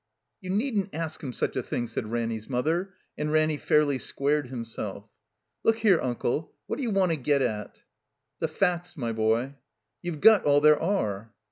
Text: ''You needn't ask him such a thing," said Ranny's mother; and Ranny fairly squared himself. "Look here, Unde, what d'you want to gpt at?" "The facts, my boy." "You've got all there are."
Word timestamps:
''You 0.43 0.49
needn't 0.49 0.95
ask 0.95 1.21
him 1.21 1.31
such 1.31 1.55
a 1.55 1.61
thing," 1.61 1.85
said 1.87 2.09
Ranny's 2.09 2.49
mother; 2.49 2.95
and 3.19 3.31
Ranny 3.31 3.57
fairly 3.57 3.99
squared 3.99 4.47
himself. 4.47 5.07
"Look 5.63 5.75
here, 5.77 6.01
Unde, 6.01 6.45
what 6.65 6.77
d'you 6.79 6.89
want 6.89 7.11
to 7.11 7.17
gpt 7.19 7.41
at?" 7.41 7.81
"The 8.39 8.47
facts, 8.47 8.97
my 8.97 9.11
boy." 9.11 9.53
"You've 10.01 10.19
got 10.19 10.43
all 10.43 10.59
there 10.59 10.81
are." 10.81 11.31